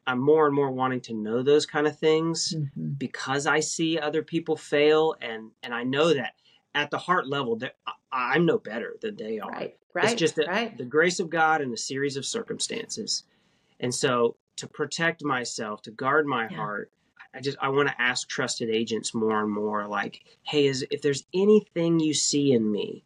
I'm 0.08 0.20
more 0.20 0.46
and 0.46 0.56
more 0.56 0.72
wanting 0.72 1.01
to 1.01 1.13
know 1.13 1.44
those 1.44 1.66
kind 1.66 1.88
of 1.88 1.98
things 1.98 2.54
mm-hmm. 2.56 2.92
because 2.98 3.48
I 3.48 3.60
see 3.60 4.00
other 4.00 4.24
people 4.24 4.58
fail, 4.58 5.16
and 5.22 5.51
and 5.63 5.74
I 5.74 5.84
know 5.84 6.13
that 6.13 6.34
at 6.74 6.92
the 6.92 6.98
heart 6.98 7.28
level 7.28 7.58
that 7.58 7.75
I'm 8.12 8.46
no 8.46 8.58
better 8.58 8.96
than 9.01 9.16
they 9.16 9.40
are. 9.40 9.50
Right, 9.50 9.78
right. 9.94 10.06
It's 10.06 10.13
just 10.16 10.38
right. 10.38 10.78
the 10.78 10.86
grace 10.86 11.20
of 11.20 11.30
God 11.30 11.62
and 11.62 11.74
a 11.74 11.78
series 11.78 12.18
of 12.18 12.25
circumstances, 12.25 13.24
and 13.80 13.94
so 13.94 14.36
to 14.58 14.68
protect 14.68 15.24
myself, 15.24 15.82
to 15.84 15.92
guard 15.92 16.25
my 16.25 16.48
yeah. 16.50 16.58
heart. 16.58 16.92
I 17.34 17.40
just 17.40 17.58
I 17.62 17.70
want 17.70 17.88
to 17.88 18.01
ask 18.01 18.28
trusted 18.28 18.70
agents 18.70 19.13
more 19.13 19.42
and 19.42 19.51
more 19.51 19.88
like, 19.88 20.25
hey, 20.44 20.66
is 20.66 20.86
if 20.92 21.01
there's 21.01 21.24
anything 21.34 22.01
you 22.01 22.13
see 22.13 22.51
in 22.51 22.70
me, 22.70 23.06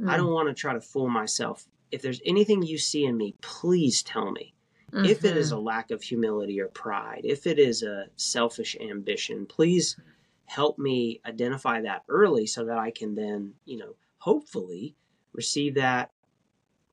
mm. 0.00 0.10
I 0.10 0.16
don't 0.16 0.32
want 0.32 0.48
to 0.48 0.54
try 0.54 0.72
to 0.72 0.80
fool 0.80 1.08
myself 1.08 1.66
if 1.90 2.02
there's 2.02 2.20
anything 2.24 2.62
you 2.62 2.78
see 2.78 3.04
in 3.04 3.16
me, 3.16 3.34
please 3.40 4.02
tell 4.02 4.30
me. 4.30 4.54
Mm-hmm. 4.92 5.04
If 5.04 5.24
it 5.24 5.36
is 5.36 5.50
a 5.50 5.56
mm-hmm. 5.56 5.64
lack 5.64 5.90
of 5.90 6.02
humility 6.02 6.60
or 6.60 6.68
pride, 6.68 7.22
if 7.24 7.46
it 7.46 7.58
is 7.58 7.82
a 7.82 8.06
selfish 8.16 8.76
ambition, 8.80 9.46
please 9.46 9.96
help 10.44 10.78
me 10.78 11.20
identify 11.26 11.80
that 11.82 12.04
early 12.08 12.46
so 12.46 12.64
that 12.66 12.78
I 12.78 12.92
can 12.92 13.14
then, 13.14 13.54
you 13.64 13.78
know, 13.78 13.96
hopefully 14.18 14.94
receive 15.32 15.74
that 15.74 16.10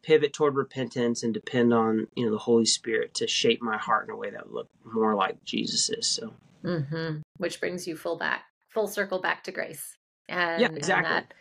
pivot 0.01 0.33
toward 0.33 0.55
repentance 0.55 1.23
and 1.23 1.33
depend 1.33 1.73
on, 1.73 2.07
you 2.15 2.25
know, 2.25 2.31
the 2.31 2.37
Holy 2.37 2.65
Spirit 2.65 3.13
to 3.15 3.27
shape 3.27 3.61
my 3.61 3.77
heart 3.77 4.07
in 4.07 4.13
a 4.13 4.17
way 4.17 4.31
that 4.31 4.47
would 4.47 4.53
look 4.53 4.69
more 4.83 5.13
like 5.13 5.43
Jesus's. 5.45 6.07
So, 6.07 6.33
mm-hmm. 6.63 7.19
which 7.37 7.59
brings 7.59 7.87
you 7.87 7.95
full 7.95 8.17
back, 8.17 8.45
full 8.69 8.87
circle 8.87 9.21
back 9.21 9.43
to 9.43 9.51
grace. 9.51 9.97
And, 10.27 10.61
yeah, 10.61 10.69
exactly. 10.73 11.13
And 11.13 11.25
that 11.25 11.33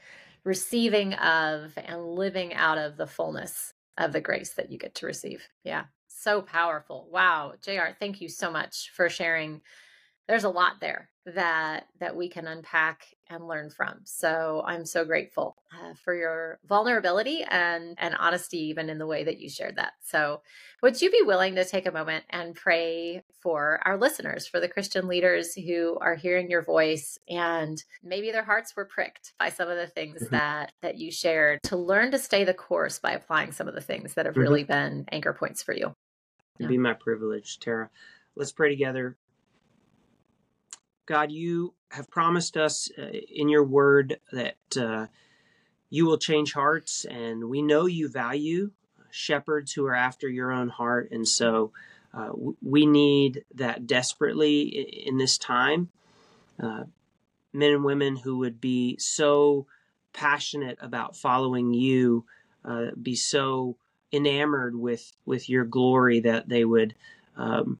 receiving 0.44 1.14
of 1.14 1.72
and 1.76 2.04
living 2.04 2.54
out 2.54 2.78
of 2.78 2.96
the 2.96 3.06
fullness 3.06 3.72
of 3.98 4.12
the 4.12 4.20
grace 4.20 4.54
that 4.54 4.70
you 4.70 4.78
get 4.78 4.94
to 4.96 5.06
receive. 5.06 5.46
Yeah. 5.64 5.84
So 6.08 6.42
powerful. 6.42 7.08
Wow. 7.10 7.54
JR, 7.62 7.94
thank 7.98 8.20
you 8.20 8.28
so 8.28 8.50
much 8.50 8.90
for 8.94 9.08
sharing. 9.08 9.60
There's 10.28 10.44
a 10.44 10.50
lot 10.50 10.80
there 10.80 11.10
that 11.26 11.86
that 12.00 12.16
we 12.16 12.28
can 12.28 12.46
unpack 12.46 13.06
and 13.32 13.48
learn 13.48 13.70
from. 13.70 14.00
So 14.04 14.62
I'm 14.66 14.84
so 14.84 15.04
grateful 15.04 15.56
uh, 15.72 15.94
for 16.04 16.14
your 16.14 16.58
vulnerability 16.68 17.44
and 17.48 17.96
and 17.98 18.14
honesty, 18.14 18.58
even 18.66 18.90
in 18.90 18.98
the 18.98 19.06
way 19.06 19.24
that 19.24 19.40
you 19.40 19.48
shared 19.48 19.76
that. 19.76 19.92
So, 20.02 20.42
would 20.82 21.00
you 21.00 21.10
be 21.10 21.22
willing 21.22 21.54
to 21.54 21.64
take 21.64 21.86
a 21.86 21.92
moment 21.92 22.24
and 22.30 22.54
pray 22.54 23.22
for 23.40 23.80
our 23.84 23.98
listeners, 23.98 24.46
for 24.46 24.60
the 24.60 24.68
Christian 24.68 25.08
leaders 25.08 25.54
who 25.54 25.98
are 26.00 26.14
hearing 26.14 26.50
your 26.50 26.62
voice 26.62 27.18
and 27.28 27.82
maybe 28.02 28.30
their 28.30 28.44
hearts 28.44 28.76
were 28.76 28.84
pricked 28.84 29.32
by 29.38 29.48
some 29.48 29.68
of 29.68 29.76
the 29.76 29.86
things 29.86 30.22
mm-hmm. 30.22 30.34
that 30.34 30.72
that 30.82 30.98
you 30.98 31.10
shared 31.10 31.62
to 31.64 31.76
learn 31.76 32.10
to 32.10 32.18
stay 32.18 32.44
the 32.44 32.54
course 32.54 32.98
by 32.98 33.12
applying 33.12 33.52
some 33.52 33.68
of 33.68 33.74
the 33.74 33.80
things 33.80 34.14
that 34.14 34.26
have 34.26 34.34
mm-hmm. 34.34 34.42
really 34.42 34.64
been 34.64 35.06
anchor 35.10 35.32
points 35.32 35.62
for 35.62 35.74
you. 35.74 35.94
It'd 36.58 36.68
be 36.68 36.78
my 36.78 36.92
privilege, 36.92 37.58
Tara. 37.58 37.90
Let's 38.36 38.52
pray 38.52 38.68
together. 38.68 39.16
God, 41.06 41.32
you 41.32 41.74
have 41.90 42.10
promised 42.10 42.56
us 42.56 42.90
uh, 42.98 43.06
in 43.06 43.48
your 43.48 43.64
word 43.64 44.18
that 44.32 44.56
uh, 44.76 45.06
you 45.90 46.06
will 46.06 46.18
change 46.18 46.52
hearts, 46.52 47.04
and 47.04 47.48
we 47.48 47.60
know 47.60 47.86
you 47.86 48.08
value 48.08 48.70
shepherds 49.10 49.72
who 49.72 49.84
are 49.86 49.94
after 49.94 50.28
your 50.28 50.50
own 50.50 50.68
heart. 50.68 51.10
And 51.12 51.28
so 51.28 51.72
uh, 52.14 52.30
we 52.62 52.86
need 52.86 53.44
that 53.54 53.86
desperately 53.86 54.62
in 55.06 55.18
this 55.18 55.38
time. 55.38 55.90
Uh, 56.62 56.84
men 57.52 57.72
and 57.72 57.84
women 57.84 58.16
who 58.16 58.38
would 58.38 58.60
be 58.60 58.96
so 58.98 59.66
passionate 60.12 60.78
about 60.80 61.16
following 61.16 61.74
you, 61.74 62.24
uh, 62.64 62.86
be 63.00 63.14
so 63.14 63.76
enamored 64.12 64.74
with, 64.74 65.12
with 65.26 65.48
your 65.48 65.64
glory 65.64 66.20
that 66.20 66.48
they 66.48 66.64
would 66.64 66.94
um, 67.36 67.78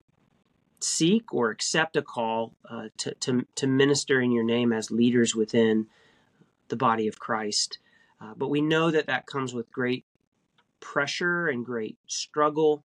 seek 0.82 1.32
or 1.32 1.50
accept 1.50 1.96
a 1.96 2.02
call 2.02 2.54
uh, 2.68 2.88
to, 2.98 3.14
to, 3.14 3.46
to, 3.54 3.66
minister 3.66 4.20
in 4.20 4.32
your 4.32 4.44
name 4.44 4.72
as 4.72 4.90
leaders 4.90 5.34
within 5.34 5.86
the 6.68 6.76
body 6.76 7.08
of 7.08 7.18
Christ. 7.18 7.78
Uh, 8.20 8.34
but 8.36 8.48
we 8.48 8.60
know 8.60 8.90
that 8.90 9.06
that 9.06 9.26
comes 9.26 9.54
with 9.54 9.70
great 9.72 10.04
pressure 10.80 11.48
and 11.48 11.64
great 11.64 11.96
struggle. 12.06 12.84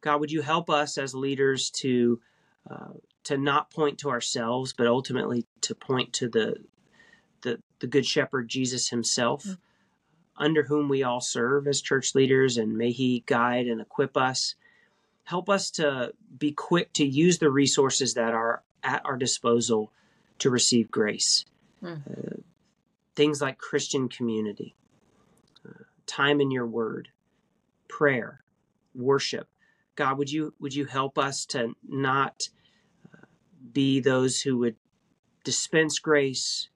God, 0.00 0.20
would 0.20 0.32
you 0.32 0.42
help 0.42 0.70
us 0.70 0.98
as 0.98 1.14
leaders 1.14 1.70
to 1.70 2.20
uh, 2.70 2.92
to 3.24 3.38
not 3.38 3.70
point 3.70 3.98
to 3.98 4.10
ourselves, 4.10 4.72
but 4.72 4.86
ultimately 4.86 5.46
to 5.62 5.74
point 5.74 6.12
to 6.14 6.28
the 6.28 6.56
the, 7.42 7.60
the 7.80 7.86
Good 7.86 8.06
Shepherd 8.06 8.48
Jesus 8.48 8.88
Himself, 8.88 9.44
mm-hmm. 9.44 10.42
under 10.42 10.64
whom 10.64 10.88
we 10.88 11.02
all 11.02 11.20
serve 11.20 11.66
as 11.66 11.80
church 11.80 12.14
leaders, 12.14 12.56
and 12.56 12.76
may 12.76 12.90
He 12.90 13.22
guide 13.26 13.66
and 13.66 13.80
equip 13.80 14.16
us 14.16 14.54
help 15.28 15.50
us 15.50 15.70
to 15.70 16.10
be 16.38 16.50
quick 16.52 16.90
to 16.94 17.04
use 17.06 17.38
the 17.38 17.50
resources 17.50 18.14
that 18.14 18.32
are 18.32 18.62
at 18.82 19.02
our 19.04 19.18
disposal 19.18 19.92
to 20.38 20.48
receive 20.48 20.90
grace. 20.90 21.44
Mm. 21.82 22.00
Uh, 22.10 22.40
things 23.14 23.42
like 23.42 23.58
Christian 23.58 24.08
community, 24.08 24.74
uh, 25.68 25.84
time 26.06 26.40
in 26.40 26.50
your 26.50 26.66
word, 26.66 27.10
prayer, 27.88 28.40
worship. 28.94 29.48
God, 29.96 30.16
would 30.16 30.32
you 30.32 30.54
would 30.60 30.74
you 30.74 30.86
help 30.86 31.18
us 31.18 31.44
to 31.46 31.74
not 31.86 32.48
uh, 33.12 33.26
be 33.70 34.00
those 34.00 34.40
who 34.40 34.56
would 34.56 34.76
dispense 35.44 35.98
grace, 35.98 36.70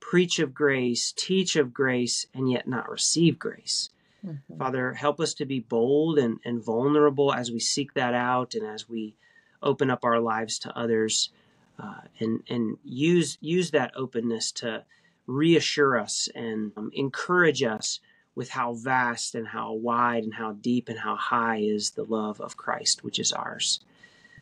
preach 0.00 0.38
of 0.38 0.52
grace, 0.52 1.14
teach 1.16 1.56
of 1.56 1.72
grace, 1.72 2.26
and 2.34 2.50
yet 2.50 2.68
not 2.68 2.90
receive 2.90 3.38
grace? 3.38 3.88
Mm-hmm. 4.26 4.58
Father, 4.58 4.92
help 4.94 5.20
us 5.20 5.34
to 5.34 5.44
be 5.44 5.60
bold 5.60 6.18
and, 6.18 6.38
and 6.44 6.64
vulnerable 6.64 7.32
as 7.32 7.50
we 7.50 7.60
seek 7.60 7.94
that 7.94 8.14
out 8.14 8.54
and 8.54 8.66
as 8.66 8.88
we 8.88 9.14
open 9.62 9.90
up 9.90 10.04
our 10.04 10.20
lives 10.20 10.58
to 10.60 10.76
others. 10.76 11.30
uh, 11.78 12.00
and 12.20 12.42
and 12.48 12.78
use 12.84 13.38
use 13.40 13.70
that 13.70 13.92
openness 13.96 14.50
to 14.50 14.84
reassure 15.26 15.98
us 15.98 16.28
and 16.34 16.72
um, 16.76 16.90
encourage 16.94 17.62
us 17.62 18.00
with 18.34 18.50
how 18.50 18.74
vast 18.74 19.34
and 19.34 19.48
how 19.48 19.72
wide 19.72 20.22
and 20.22 20.34
how 20.34 20.52
deep 20.52 20.88
and 20.88 20.98
how 20.98 21.16
high 21.16 21.58
is 21.58 21.90
the 21.92 22.04
love 22.04 22.40
of 22.40 22.56
Christ, 22.56 23.02
which 23.02 23.18
is 23.18 23.32
ours. 23.32 23.80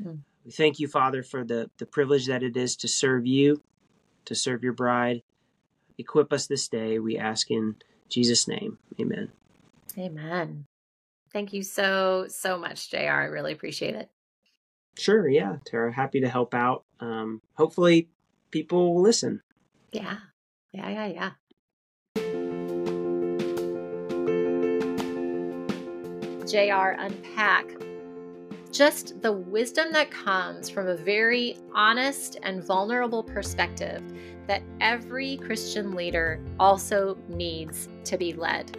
Mm. 0.02 0.18
We 0.44 0.50
thank 0.50 0.78
you, 0.78 0.88
Father, 0.88 1.22
for 1.22 1.44
the, 1.44 1.70
the 1.78 1.86
privilege 1.86 2.26
that 2.26 2.42
it 2.42 2.56
is 2.56 2.76
to 2.76 2.88
serve 2.88 3.24
you, 3.24 3.62
to 4.26 4.34
serve 4.34 4.62
your 4.62 4.72
bride. 4.72 5.22
Equip 5.96 6.32
us 6.32 6.46
this 6.46 6.68
day, 6.68 6.98
we 6.98 7.16
ask 7.16 7.50
in 7.50 7.76
Jesus' 8.08 8.46
name. 8.48 8.78
Amen. 9.00 9.30
Amen. 9.98 10.66
Thank 11.32 11.52
you 11.52 11.62
so, 11.62 12.26
so 12.28 12.58
much, 12.58 12.90
JR. 12.90 12.96
I 12.98 13.24
really 13.24 13.52
appreciate 13.52 13.94
it. 13.94 14.08
Sure. 14.96 15.28
Yeah. 15.28 15.56
Tara, 15.66 15.92
happy 15.92 16.20
to 16.20 16.28
help 16.28 16.54
out. 16.54 16.84
Um, 17.00 17.40
hopefully, 17.54 18.08
people 18.50 18.94
will 18.94 19.02
listen. 19.02 19.42
Yeah. 19.92 20.18
Yeah. 20.72 20.88
Yeah. 20.88 21.06
Yeah. 21.06 21.30
JR 26.46 26.94
unpack 26.98 27.66
just 28.70 29.22
the 29.22 29.32
wisdom 29.32 29.92
that 29.92 30.10
comes 30.10 30.68
from 30.68 30.88
a 30.88 30.96
very 30.96 31.56
honest 31.74 32.38
and 32.42 32.62
vulnerable 32.62 33.22
perspective 33.22 34.02
that 34.48 34.62
every 34.80 35.36
Christian 35.38 35.94
leader 35.94 36.40
also 36.58 37.16
needs 37.28 37.88
to 38.04 38.18
be 38.18 38.32
led. 38.32 38.76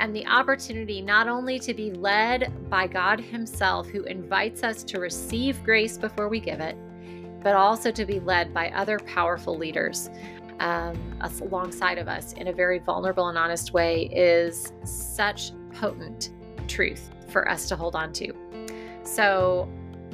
And 0.00 0.16
the 0.16 0.26
opportunity 0.26 1.02
not 1.02 1.28
only 1.28 1.58
to 1.58 1.74
be 1.74 1.92
led 1.92 2.70
by 2.70 2.86
God 2.86 3.20
Himself, 3.20 3.86
who 3.86 4.04
invites 4.04 4.64
us 4.64 4.82
to 4.84 4.98
receive 4.98 5.62
grace 5.62 5.98
before 5.98 6.30
we 6.30 6.40
give 6.40 6.58
it, 6.58 6.74
but 7.42 7.54
also 7.54 7.90
to 7.90 8.06
be 8.06 8.18
led 8.18 8.54
by 8.54 8.70
other 8.70 8.98
powerful 9.00 9.58
leaders 9.58 10.08
um, 10.58 10.98
alongside 11.42 11.98
of 11.98 12.08
us 12.08 12.32
in 12.32 12.48
a 12.48 12.52
very 12.52 12.78
vulnerable 12.78 13.28
and 13.28 13.36
honest 13.36 13.74
way, 13.74 14.04
is 14.06 14.72
such 14.84 15.52
potent 15.74 16.30
truth 16.66 17.10
for 17.28 17.46
us 17.46 17.68
to 17.68 17.76
hold 17.76 17.94
on 17.94 18.10
to. 18.14 18.32
So, 19.02 19.68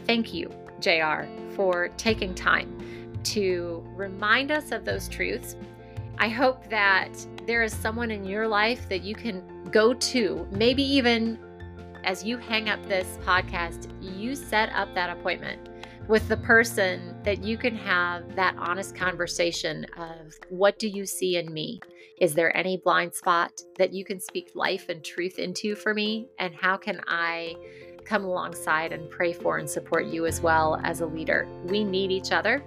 thank 0.05 0.35
you, 0.35 0.51
JR, 0.81 1.29
for 1.55 1.91
taking 1.97 2.35
time 2.35 2.77
to 3.23 3.85
remind 3.95 4.51
us 4.51 4.73
of 4.73 4.85
those 4.85 5.09
truths. 5.09 5.55
I 6.19 6.29
hope 6.29 6.69
that 6.71 7.15
there 7.47 7.63
is 7.63 7.75
someone 7.75 8.11
in 8.11 8.25
your 8.25 8.49
life 8.49 8.89
that 8.89 9.03
you 9.03 9.15
can 9.15 9.43
go 9.71 9.93
to, 9.93 10.47
maybe 10.51 10.83
even 10.83 11.39
as 12.05 12.25
you 12.25 12.39
hang 12.39 12.69
up 12.69 12.85
this 12.87 13.19
podcast, 13.25 13.91
you 14.01 14.35
set 14.35 14.71
up 14.71 14.95
that 14.95 15.11
appointment 15.11 15.69
with 16.09 16.27
the 16.29 16.37
person 16.37 17.17
that 17.25 17.43
you 17.43 17.59
can 17.59 17.75
have 17.75 18.35
that 18.37 18.55
honest 18.59 18.95
conversation 18.95 19.85
of 19.99 20.35
what 20.49 20.79
do 20.79 20.89
you 20.89 21.05
see 21.05 21.37
in 21.37 21.53
me? 21.53 21.81
Is 22.21 22.35
there 22.35 22.57
any 22.57 22.77
blind 22.79 23.15
spot 23.15 23.61
that 23.77 23.93
you 23.93 24.05
can 24.05 24.21
speak 24.21 24.53
life 24.55 24.89
and 24.89 25.05
truth 25.05 25.39
into 25.39 25.75
for 25.75 25.93
me? 25.93 26.29
And 26.39 26.55
how 26.55 26.77
can 26.77 27.01
I 27.07 27.57
come 28.07 28.25
alongside 28.25 28.93
and 28.93 29.11
pray 29.11 29.33
for 29.33 29.59
and 29.59 29.69
support 29.69 30.07
you 30.07 30.27
as 30.27 30.41
well 30.41 30.81
as 30.85 31.01
a 31.01 31.07
leader. 31.07 31.47
We 31.65 31.85
need 31.85 32.11
each 32.13 32.33
other. 32.33 32.63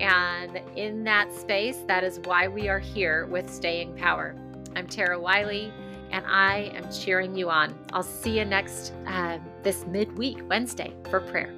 And 0.00 0.60
in 0.76 1.04
that 1.04 1.32
space, 1.32 1.78
that 1.86 2.04
is 2.04 2.20
why 2.24 2.48
we 2.48 2.68
are 2.68 2.78
here 2.78 3.26
with 3.26 3.48
Staying 3.48 3.96
Power. 3.96 4.34
I'm 4.76 4.86
Tara 4.86 5.18
Wiley, 5.18 5.72
and 6.10 6.24
I 6.26 6.72
am 6.74 6.90
cheering 6.92 7.36
you 7.36 7.48
on. 7.48 7.78
I'll 7.92 8.02
see 8.02 8.38
you 8.38 8.44
next 8.44 8.92
uh, 9.06 9.38
this 9.62 9.86
midweek, 9.86 10.38
Wednesday, 10.48 10.92
for 11.10 11.20
prayer. 11.20 11.54